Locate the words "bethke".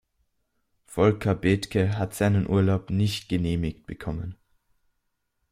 1.35-1.95